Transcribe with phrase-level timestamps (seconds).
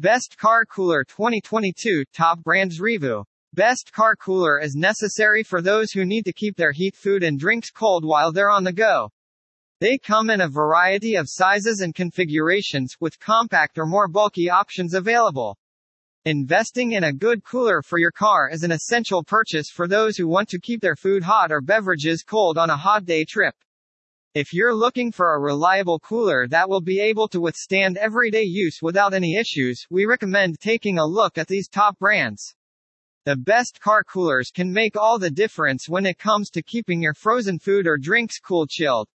[0.00, 3.22] Best Car Cooler 2022 Top Brands Review.
[3.52, 7.38] Best Car Cooler is necessary for those who need to keep their heat food and
[7.38, 9.10] drinks cold while they're on the go.
[9.78, 14.94] They come in a variety of sizes and configurations, with compact or more bulky options
[14.94, 15.58] available.
[16.24, 20.26] Investing in a good cooler for your car is an essential purchase for those who
[20.26, 23.54] want to keep their food hot or beverages cold on a hot day trip.
[24.32, 28.78] If you're looking for a reliable cooler that will be able to withstand everyday use
[28.80, 32.54] without any issues, we recommend taking a look at these top brands.
[33.24, 37.12] The best car coolers can make all the difference when it comes to keeping your
[37.12, 39.08] frozen food or drinks cool chilled.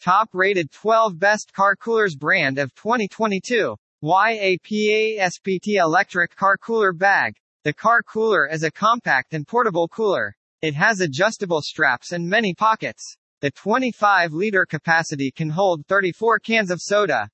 [0.00, 3.76] Top rated 12 best car coolers brand of 2022.
[4.02, 7.34] YAPASPT electric car cooler bag.
[7.64, 10.34] The car cooler is a compact and portable cooler.
[10.62, 13.17] It has adjustable straps and many pockets.
[13.40, 17.30] The 25-liter capacity can hold 34 cans of soda.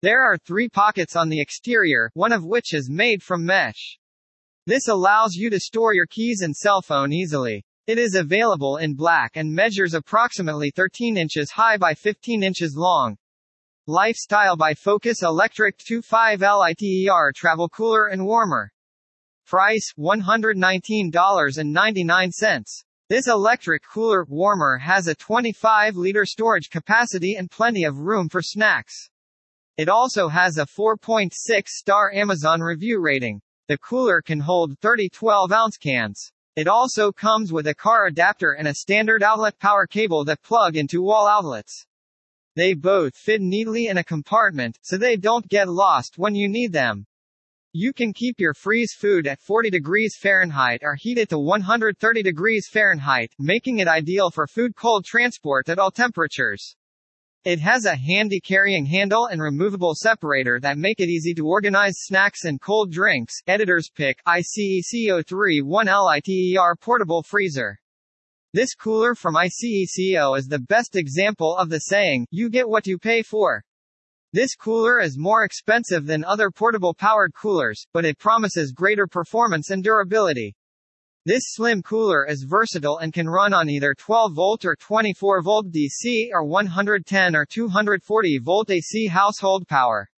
[0.00, 3.98] There are three pockets on the exterior, one of which is made from mesh.
[4.66, 7.64] This allows you to store your keys and cell phone easily.
[7.88, 13.16] It is available in black and measures approximately 13 inches high by 15 inches long.
[13.88, 18.70] Lifestyle by Focus Electric 25 LITER Travel Cooler and Warmer.
[19.44, 22.84] Price $119.99.
[23.12, 28.40] This electric cooler warmer has a 25 liter storage capacity and plenty of room for
[28.40, 29.10] snacks.
[29.76, 31.30] It also has a 4.6
[31.66, 33.42] star Amazon review rating.
[33.68, 36.32] The cooler can hold 30 12 ounce cans.
[36.56, 40.74] It also comes with a car adapter and a standard outlet power cable that plug
[40.78, 41.84] into wall outlets.
[42.56, 46.72] They both fit neatly in a compartment, so they don't get lost when you need
[46.72, 47.04] them.
[47.74, 52.22] You can keep your freeze food at 40 degrees Fahrenheit or heat it to 130
[52.22, 56.76] degrees Fahrenheit, making it ideal for food cold transport at all temperatures.
[57.44, 61.94] It has a handy carrying handle and removable separator that make it easy to organize
[61.96, 63.40] snacks and cold drinks.
[63.46, 67.80] Editor's pick ICECO3 1LITER portable freezer.
[68.52, 72.98] This cooler from ICECO is the best example of the saying, you get what you
[72.98, 73.64] pay for.
[74.34, 79.68] This cooler is more expensive than other portable powered coolers, but it promises greater performance
[79.68, 80.56] and durability.
[81.26, 85.66] This slim cooler is versatile and can run on either 12 volt or 24 volt
[85.70, 90.08] DC or 110 or 240 volt AC household power.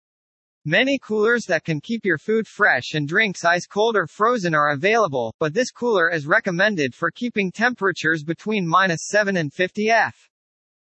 [0.65, 4.71] Many coolers that can keep your food fresh and drinks ice cold or frozen are
[4.71, 10.31] available, but this cooler is recommended for keeping temperatures between minus 7 and 50 F.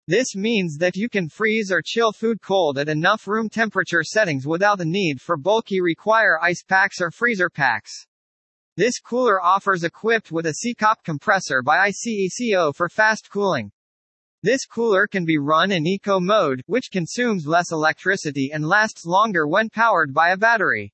[0.08, 4.48] This means that you can freeze or chill food cold at enough room temperature settings
[4.48, 8.08] without the need for bulky require ice packs or freezer packs.
[8.78, 13.72] This cooler offers equipped with a SECOP compressor by ICECO for fast cooling.
[14.42, 19.48] This cooler can be run in eco mode, which consumes less electricity and lasts longer
[19.48, 20.92] when powered by a battery.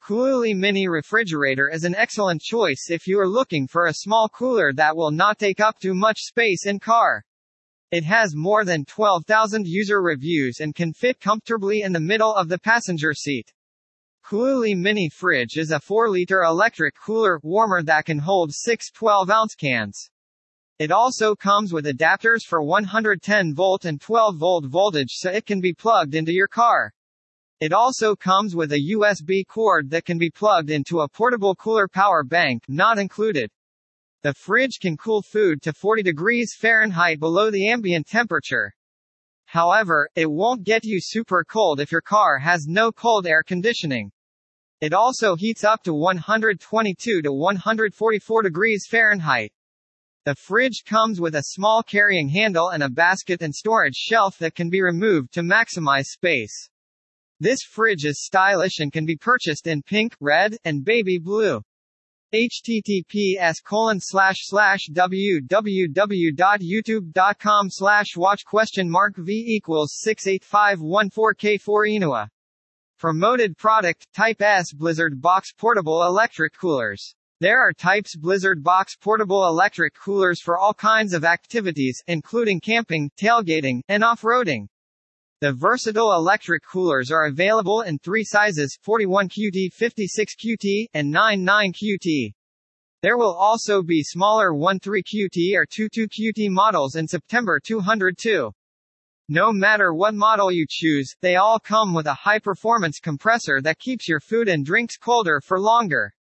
[0.00, 4.72] Kooli Mini Refrigerator is an excellent choice if you are looking for a small cooler
[4.74, 7.24] that will not take up too much space in car.
[7.90, 12.48] It has more than 12,000 user reviews and can fit comfortably in the middle of
[12.48, 13.52] the passenger seat.
[14.32, 20.08] Kooli Mini Fridge is a 4-liter electric cooler warmer that can hold six 12-ounce cans.
[20.78, 25.60] It also comes with adapters for 110 volt and 12 volt voltage so it can
[25.60, 26.94] be plugged into your car.
[27.60, 31.86] It also comes with a USB cord that can be plugged into a portable cooler
[31.86, 33.50] power bank, not included.
[34.22, 38.72] The fridge can cool food to 40 degrees Fahrenheit below the ambient temperature.
[39.44, 44.10] However, it won't get you super cold if your car has no cold air conditioning.
[44.82, 49.52] It also heats up to 122 to 144 degrees Fahrenheit.
[50.24, 54.56] The fridge comes with a small carrying handle and a basket and storage shelf that
[54.56, 56.68] can be removed to maximize space.
[57.38, 61.62] This fridge is stylish and can be purchased in pink, red, and baby blue
[62.34, 72.28] https colon slash slash www.youtube.com slash watch question mark v equals 68514k4 Inua.
[73.02, 77.16] Promoted product Type S Blizzard Box Portable Electric Coolers.
[77.40, 82.60] There are Type S Blizzard Box portable electric coolers for all kinds of activities, including
[82.60, 84.68] camping, tailgating, and off-roading.
[85.40, 92.32] The versatile electric coolers are available in three sizes 41QT 56QT, and 99QT.
[93.02, 98.52] There will also be smaller 13QT or 22QT models in September 202.
[99.28, 104.08] No matter what model you choose, they all come with a high-performance compressor that keeps
[104.08, 106.12] your food and drinks colder for longer.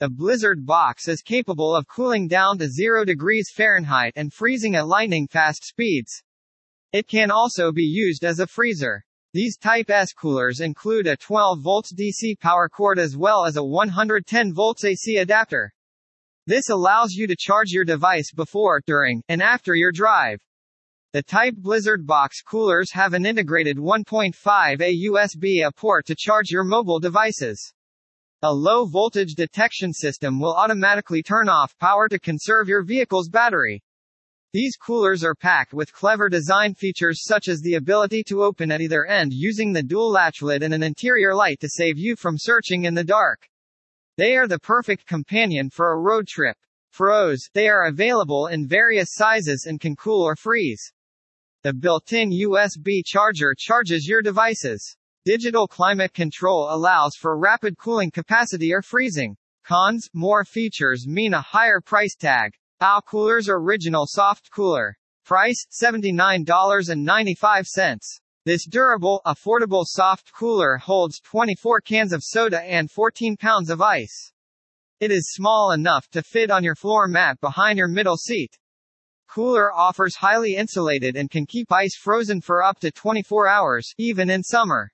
[0.00, 4.88] The Blizzard box is capable of cooling down to 0 degrees Fahrenheit and freezing at
[4.88, 6.22] lightning-fast speeds.
[6.92, 9.04] It can also be used as a freezer.
[9.32, 13.64] These Type S coolers include a 12 volts DC power cord as well as a
[13.64, 15.72] 110 volts AC adapter.
[16.46, 20.40] This allows you to charge your device before, during, and after your drive.
[21.14, 24.34] The Type Blizzard box coolers have an integrated 1.5A
[25.06, 27.72] USB-A port to charge your mobile devices.
[28.42, 33.80] A low voltage detection system will automatically turn off power to conserve your vehicle's battery.
[34.52, 38.80] These coolers are packed with clever design features such as the ability to open at
[38.80, 42.34] either end using the dual latch lid and an interior light to save you from
[42.36, 43.46] searching in the dark.
[44.16, 46.56] They are the perfect companion for a road trip.
[46.92, 50.92] Pros, they are available in various sizes and can cool or freeze.
[51.64, 54.98] The built-in USB charger charges your devices.
[55.24, 59.34] Digital climate control allows for rapid cooling capacity or freezing.
[59.64, 62.52] Cons, more features mean a higher price tag.
[62.80, 64.94] POW Cooler's original soft cooler.
[65.24, 68.20] Price, $79.95.
[68.44, 74.34] This durable, affordable soft cooler holds 24 cans of soda and 14 pounds of ice.
[75.00, 78.58] It is small enough to fit on your floor mat behind your middle seat.
[79.34, 84.30] Cooler offers highly insulated and can keep ice frozen for up to 24 hours, even
[84.30, 84.92] in summer.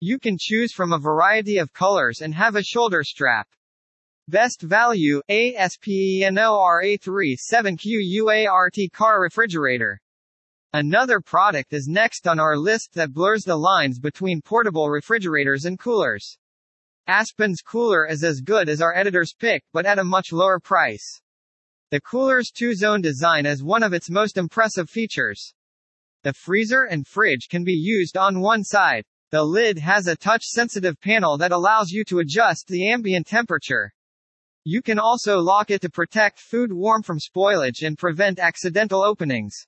[0.00, 3.46] You can choose from a variety of colors and have a shoulder strap.
[4.26, 10.00] Best Value, ASPENORA3 7QUART car refrigerator.
[10.72, 15.78] Another product is next on our list that blurs the lines between portable refrigerators and
[15.78, 16.36] coolers.
[17.06, 21.22] Aspen's cooler is as good as our editor's pick, but at a much lower price.
[21.90, 25.54] The cooler's two-zone design is one of its most impressive features.
[26.22, 29.02] The freezer and fridge can be used on one side.
[29.32, 33.92] The lid has a touch-sensitive panel that allows you to adjust the ambient temperature.
[34.62, 39.66] You can also lock it to protect food warm from spoilage and prevent accidental openings.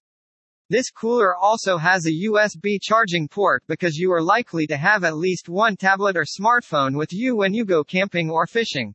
[0.71, 5.17] This cooler also has a USB charging port because you are likely to have at
[5.17, 8.95] least one tablet or smartphone with you when you go camping or fishing.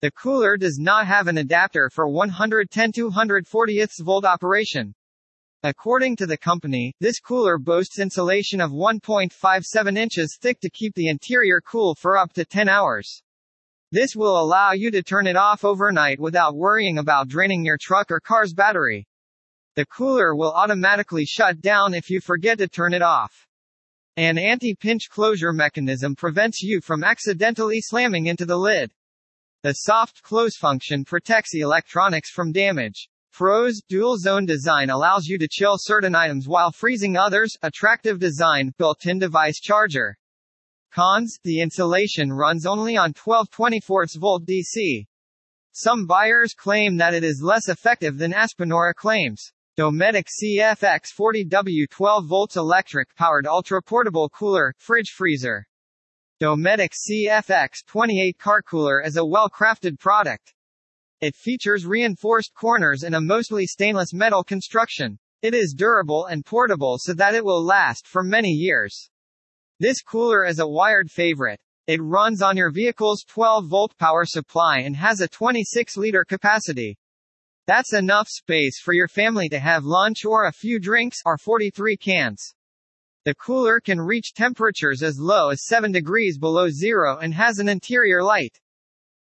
[0.00, 4.94] The cooler does not have an adapter for 110 240 volt operation.
[5.64, 11.08] According to the company, this cooler boasts insulation of 1.57 inches thick to keep the
[11.08, 13.24] interior cool for up to 10 hours.
[13.90, 18.12] This will allow you to turn it off overnight without worrying about draining your truck
[18.12, 19.08] or car's battery.
[19.74, 23.48] The cooler will automatically shut down if you forget to turn it off.
[24.16, 28.92] An anti-pinch closure mechanism prevents you from accidentally slamming into the lid.
[29.64, 33.08] The soft close function protects the electronics from damage.
[33.32, 37.56] Pros dual zone design allows you to chill certain items while freezing others.
[37.62, 40.16] Attractive design, built-in device charger.
[40.92, 45.06] Cons, the insulation runs only on 12 24 volt DC.
[45.72, 49.52] Some buyers claim that it is less effective than Aspenora claims.
[49.78, 55.67] Dometic CFX 40W 12 volts electric powered ultra portable cooler, fridge freezer.
[56.40, 60.54] Dometic CFX 28 car cooler is a well-crafted product.
[61.20, 65.18] It features reinforced corners and a mostly stainless metal construction.
[65.42, 69.10] It is durable and portable so that it will last for many years.
[69.80, 71.58] This cooler is a wired favorite.
[71.88, 76.96] It runs on your vehicle's 12-volt power supply and has a 26-liter capacity.
[77.66, 81.96] That's enough space for your family to have lunch or a few drinks, or 43
[81.96, 82.54] cans.
[83.28, 87.68] The cooler can reach temperatures as low as 7 degrees below zero and has an
[87.68, 88.58] interior light.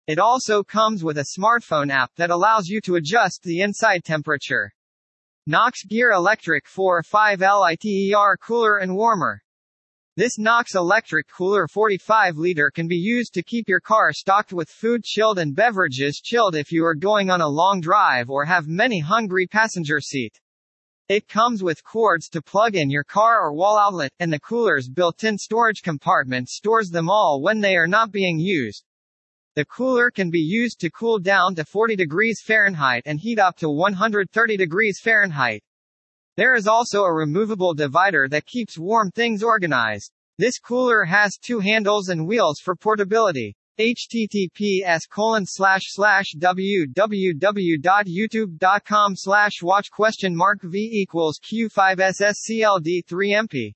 [0.08, 4.72] It also comes with a smartphone app that allows you to adjust the inside temperature.
[5.46, 9.44] Knox Gear Electric 4 5 LITER Cooler and Warmer
[10.16, 14.70] This Knox electric cooler 45 liter can be used to keep your car stocked with
[14.70, 18.70] food chilled and beverages chilled if you are going on a long drive or have
[18.70, 20.40] many hungry passenger seat.
[21.10, 24.90] It comes with cords to plug in your car or wall outlet, and the cooler's
[24.90, 28.84] built-in storage compartment stores them all when they are not being used.
[29.56, 33.56] The cooler can be used to cool down to 40 degrees Fahrenheit and heat up
[33.60, 35.64] to 130 degrees Fahrenheit.
[36.36, 40.12] There is also a removable divider that keeps warm things organized.
[40.38, 43.56] This cooler has two handles and wheels for portability.
[43.80, 53.74] Https colon slash slash www.youtube.com slash watch question mark v equals q5sscld3mp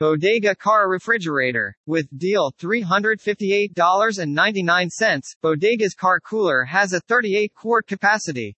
[0.00, 1.76] Bodega car refrigerator.
[1.84, 8.56] With deal $358.99, Bodega's car cooler has a 38 quart capacity.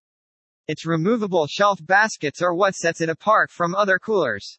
[0.69, 4.57] Its removable shelf baskets are what sets it apart from other coolers.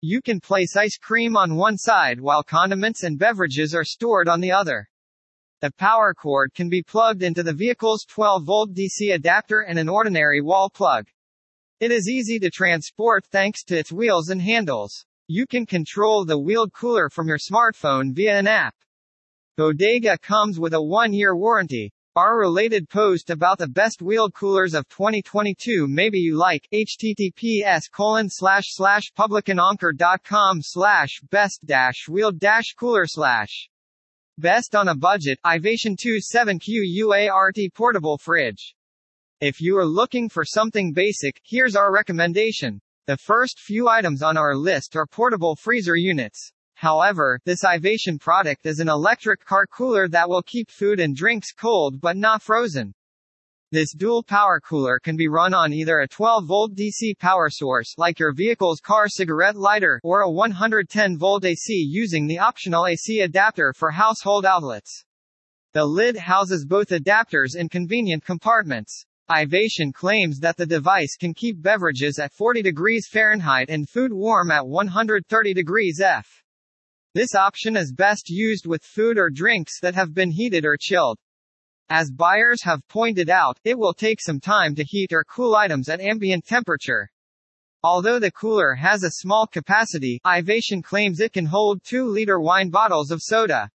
[0.00, 4.40] You can place ice cream on one side while condiments and beverages are stored on
[4.40, 4.88] the other.
[5.60, 10.40] The power cord can be plugged into the vehicle's 12-volt DC adapter and an ordinary
[10.40, 11.08] wall plug.
[11.80, 15.04] It is easy to transport thanks to its wheels and handles.
[15.26, 18.76] You can control the wheeled cooler from your smartphone via an app.
[19.56, 21.92] Bodega comes with a one-year warranty.
[22.14, 28.28] Our related post about the best wheeled coolers of 2022 maybe you like https colon
[28.30, 33.68] slash slash publicananker.com slash best dash wheeled dash cooler slash
[34.38, 36.62] best on a budget Ivation 2 7q
[37.02, 38.74] UART portable fridge.
[39.40, 42.80] If you are looking for something basic, here's our recommendation.
[43.06, 46.52] The first few items on our list are portable freezer units.
[46.74, 51.52] However, this Ivation product is an electric car cooler that will keep food and drinks
[51.52, 52.94] cold but not frozen.
[53.70, 58.18] This dual power cooler can be run on either a 12-volt DC power source like
[58.18, 63.90] your vehicle's car cigarette lighter or a 110-volt AC using the optional AC adapter for
[63.90, 65.04] household outlets.
[65.74, 69.04] The lid houses both adapters in convenient compartments.
[69.30, 74.50] Ivation claims that the device can keep beverages at 40 degrees Fahrenheit and food warm
[74.50, 76.42] at 130 degrees F.
[77.14, 81.18] This option is best used with food or drinks that have been heated or chilled.
[81.90, 85.88] As buyers have pointed out, it will take some time to heat or cool items
[85.88, 87.08] at ambient temperature.
[87.82, 93.10] Although the cooler has a small capacity, Ivation claims it can hold 2-liter wine bottles
[93.10, 93.70] of soda.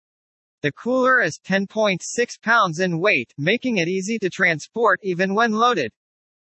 [0.60, 2.00] The cooler is 10.6
[2.42, 5.90] pounds in weight, making it easy to transport even when loaded.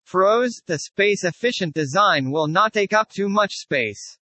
[0.05, 4.17] Froze, the space-efficient design will not take up too much space.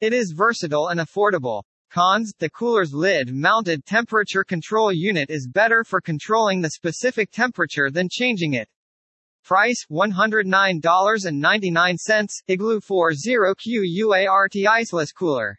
[0.00, 1.62] It is versatile and affordable.
[1.90, 8.10] Cons, the cooler's lid-mounted temperature control unit is better for controlling the specific temperature than
[8.10, 8.68] changing it.
[9.42, 15.58] Price, $109.99, Igloo 40Q UART Iceless Cooler.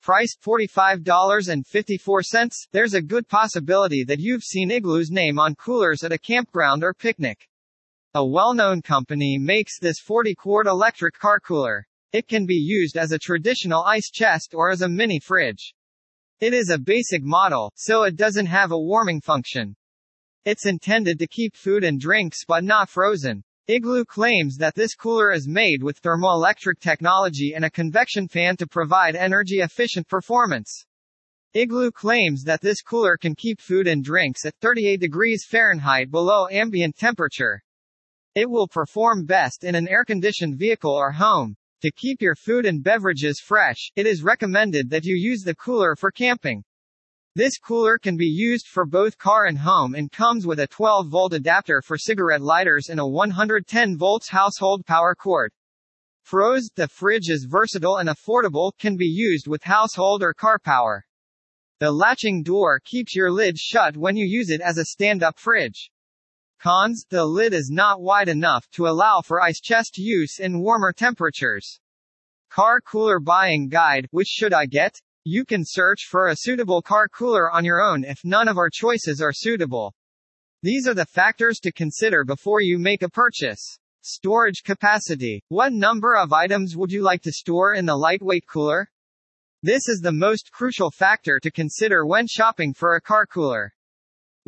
[0.00, 2.68] Price, $45.54.
[2.70, 6.94] There's a good possibility that you've seen Igloo's name on coolers at a campground or
[6.94, 7.48] picnic.
[8.14, 11.87] A well-known company makes this 40-quart electric car cooler.
[12.10, 15.74] It can be used as a traditional ice chest or as a mini fridge.
[16.40, 19.76] It is a basic model, so it doesn't have a warming function.
[20.46, 23.44] It's intended to keep food and drinks but not frozen.
[23.66, 28.66] Igloo claims that this cooler is made with thermoelectric technology and a convection fan to
[28.66, 30.86] provide energy-efficient performance.
[31.52, 36.48] Igloo claims that this cooler can keep food and drinks at 38 degrees Fahrenheit below
[36.50, 37.62] ambient temperature.
[38.34, 41.57] It will perform best in an air-conditioned vehicle or home.
[41.82, 45.94] To keep your food and beverages fresh, it is recommended that you use the cooler
[45.94, 46.64] for camping.
[47.36, 51.34] This cooler can be used for both car and home and comes with a 12-volt
[51.34, 55.52] adapter for cigarette lighters and a 110 volts household power cord.
[56.24, 61.06] Froze, the fridge is versatile and affordable, can be used with household or car power.
[61.78, 65.92] The latching door keeps your lid shut when you use it as a stand-up fridge.
[66.60, 70.92] Cons, the lid is not wide enough to allow for ice chest use in warmer
[70.92, 71.78] temperatures.
[72.50, 75.00] Car cooler buying guide, which should I get?
[75.24, 78.70] You can search for a suitable car cooler on your own if none of our
[78.72, 79.94] choices are suitable.
[80.62, 83.78] These are the factors to consider before you make a purchase.
[84.00, 85.44] Storage capacity.
[85.50, 88.90] What number of items would you like to store in the lightweight cooler?
[89.62, 93.72] This is the most crucial factor to consider when shopping for a car cooler.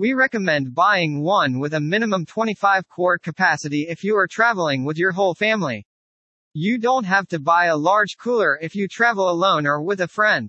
[0.00, 4.96] We recommend buying one with a minimum 25 quart capacity if you are traveling with
[4.96, 5.86] your whole family.
[6.54, 10.08] You don't have to buy a large cooler if you travel alone or with a
[10.08, 10.48] friend.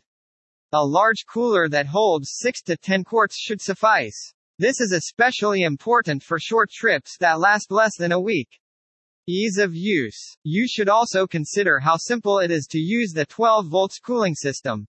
[0.71, 4.33] A large cooler that holds 6 to 10 quarts should suffice.
[4.57, 8.47] This is especially important for short trips that last less than a week.
[9.27, 10.37] Ease of use.
[10.45, 14.87] You should also consider how simple it is to use the 12 volts cooling system.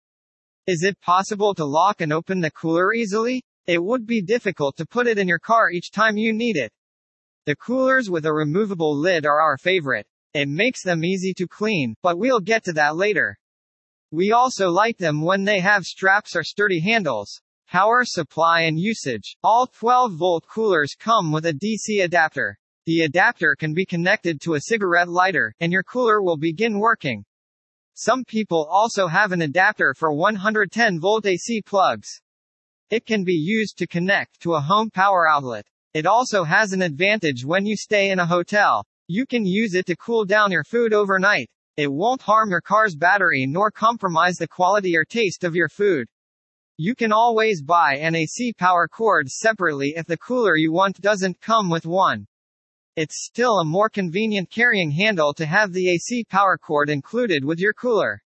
[0.69, 3.43] Is it possible to lock and open the cooler easily?
[3.67, 6.73] It would be difficult to put it in your car each time you need it.
[7.47, 10.07] The coolers with a removable lid are our favorite.
[10.35, 13.39] It makes them easy to clean, but we'll get to that later.
[14.11, 17.41] We also like them when they have straps or sturdy handles.
[17.69, 19.37] Power supply and usage.
[19.45, 22.59] All 12 volt coolers come with a DC adapter.
[22.85, 27.25] The adapter can be connected to a cigarette lighter, and your cooler will begin working.
[27.95, 32.21] Some people also have an adapter for 110 volt AC plugs.
[32.93, 35.65] It can be used to connect to a home power outlet.
[35.95, 38.85] It also has an advantage when you stay in a hotel.
[39.09, 41.49] You can use it to cool down your food overnight.
[41.79, 46.07] It won't harm your car's battery nor compromise the quality or taste of your food.
[46.77, 51.41] You can always buy an AC power cord separately if the cooler you want doesn't
[51.41, 52.27] come with one.
[52.97, 57.59] It's still a more convenient carrying handle to have the AC power cord included with
[57.59, 58.23] your cooler.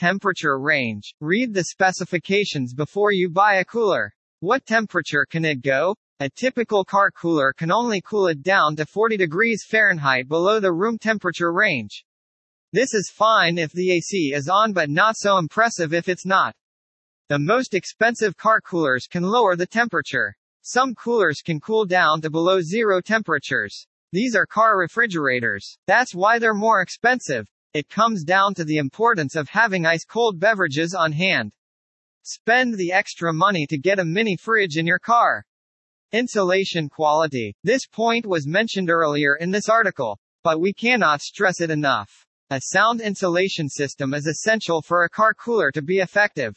[0.00, 1.14] Temperature range.
[1.20, 4.14] Read the specifications before you buy a cooler.
[4.38, 5.94] What temperature can it go?
[6.20, 10.72] A typical car cooler can only cool it down to 40 degrees Fahrenheit below the
[10.72, 12.06] room temperature range.
[12.72, 16.56] This is fine if the AC is on but not so impressive if it's not.
[17.28, 20.34] The most expensive car coolers can lower the temperature.
[20.62, 23.86] Some coolers can cool down to below zero temperatures.
[24.12, 25.76] These are car refrigerators.
[25.86, 27.46] That's why they're more expensive.
[27.72, 31.52] It comes down to the importance of having ice cold beverages on hand.
[32.22, 35.44] Spend the extra money to get a mini fridge in your car.
[36.10, 37.54] Insulation quality.
[37.62, 42.26] This point was mentioned earlier in this article, but we cannot stress it enough.
[42.50, 46.56] A sound insulation system is essential for a car cooler to be effective.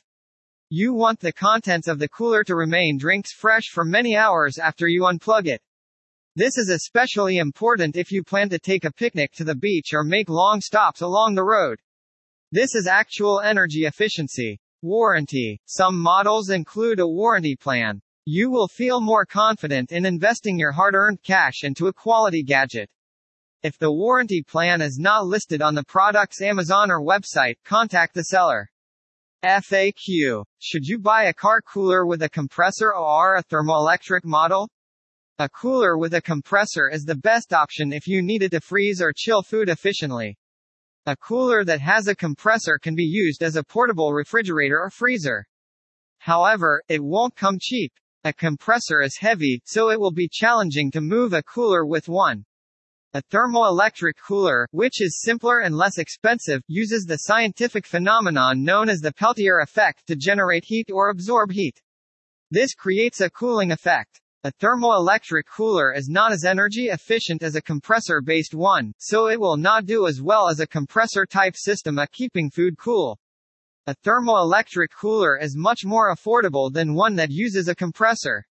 [0.71, 4.87] You want the contents of the cooler to remain drinks fresh for many hours after
[4.87, 5.61] you unplug it.
[6.35, 10.03] This is especially important if you plan to take a picnic to the beach or
[10.03, 11.79] make long stops along the road.
[12.51, 14.59] This is actual energy efficiency.
[14.81, 15.61] Warranty.
[15.65, 18.01] Some models include a warranty plan.
[18.25, 22.89] You will feel more confident in investing your hard-earned cash into a quality gadget.
[23.61, 28.23] If the warranty plan is not listed on the product's Amazon or website, contact the
[28.23, 28.71] seller.
[29.43, 30.45] FAQ.
[30.57, 34.67] Should you buy a car cooler with a compressor or a thermoelectric model?
[35.39, 39.11] A cooler with a compressor is the best option if you needed to freeze or
[39.11, 40.37] chill food efficiently.
[41.07, 45.47] A cooler that has a compressor can be used as a portable refrigerator or freezer.
[46.19, 47.91] However, it won't come cheap.
[48.23, 52.45] A compressor is heavy, so it will be challenging to move a cooler with one.
[53.15, 58.99] A thermoelectric cooler, which is simpler and less expensive, uses the scientific phenomenon known as
[58.99, 61.81] the Peltier effect to generate heat or absorb heat.
[62.51, 64.21] This creates a cooling effect.
[64.45, 69.55] A thermoelectric cooler is not as energy efficient as a compressor-based one, so it will
[69.55, 73.17] not do as well as a compressor-type system at keeping food cool.
[73.87, 78.45] A thermoelectric cooler is much more affordable than one that uses a compressor.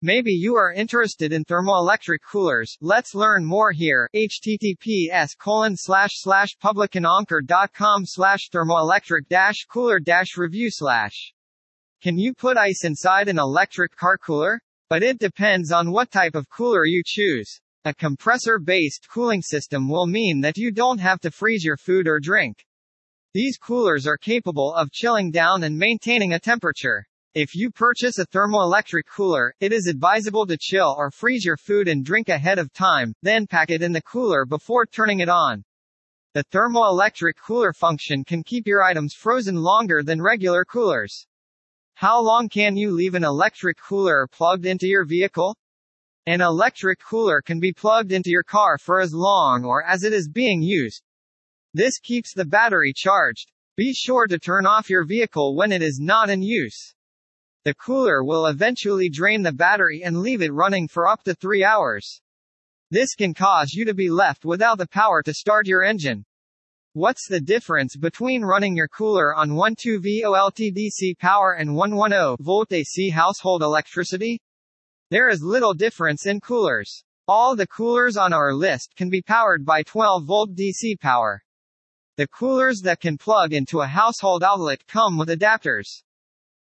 [0.00, 2.76] Maybe you are interested in thermoelectric coolers.
[2.80, 4.08] Let's learn more here.
[4.14, 11.32] https colon slash slash publicananker.com slash thermoelectric dash cooler dash review slash.
[12.00, 14.60] Can you put ice inside an electric car cooler?
[14.88, 17.60] But it depends on what type of cooler you choose.
[17.84, 22.20] A compressor-based cooling system will mean that you don't have to freeze your food or
[22.20, 22.64] drink.
[23.34, 27.04] These coolers are capable of chilling down and maintaining a temperature.
[27.34, 31.88] If you purchase a thermoelectric cooler, it is advisable to chill or freeze your food
[31.88, 35.64] and drink ahead of time, then pack it in the cooler before turning it on.
[36.34, 41.26] The thermoelectric cooler function can keep your items frozen longer than regular coolers.
[41.96, 45.56] How long can you leave an electric cooler plugged into your vehicle?
[46.26, 50.12] An electric cooler can be plugged into your car for as long or as it
[50.12, 51.02] is being used.
[51.72, 53.50] This keeps the battery charged.
[53.78, 56.94] Be sure to turn off your vehicle when it is not in use.
[57.64, 61.64] The cooler will eventually drain the battery and leave it running for up to 3
[61.64, 62.20] hours.
[62.90, 66.26] This can cause you to be left without the power to start your engine.
[66.96, 72.72] What's the difference between running your cooler on 12 volt DC power and 110 volt
[72.72, 74.40] AC household electricity?
[75.10, 77.04] There is little difference in coolers.
[77.28, 81.42] All the coolers on our list can be powered by 12 volt DC power.
[82.16, 86.02] The coolers that can plug into a household outlet come with adapters.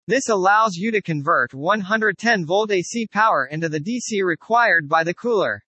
[0.07, 5.13] This allows you to convert 110 volt AC power into the DC required by the
[5.13, 5.65] cooler.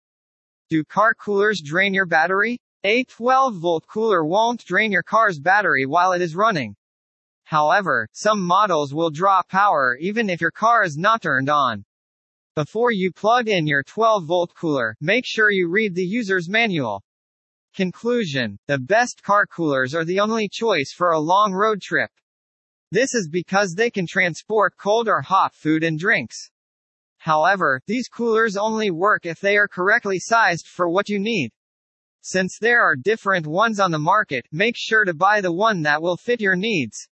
[0.70, 2.60] Do car coolers drain your battery?
[2.84, 6.74] A 12 volt cooler won't drain your car's battery while it is running.
[7.44, 11.84] However, some models will draw power even if your car is not turned on.
[12.56, 17.04] Before you plug in your 12 volt cooler, make sure you read the user's manual.
[17.72, 22.10] Conclusion The best car coolers are the only choice for a long road trip.
[22.90, 26.50] This is because they can transport cold or hot food and drinks.
[27.18, 31.52] However, these coolers only work if they are correctly sized for what you need.
[32.24, 36.00] Since there are different ones on the market, make sure to buy the one that
[36.00, 37.08] will fit your needs.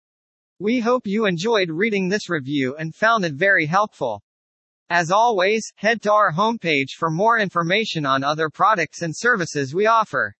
[0.59, 4.23] We hope you enjoyed reading this review and found it very helpful.
[4.89, 9.85] As always, head to our homepage for more information on other products and services we
[9.85, 10.35] offer.